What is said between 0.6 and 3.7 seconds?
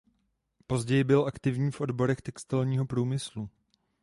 Později byl aktivní v odborech textilního průmyslu.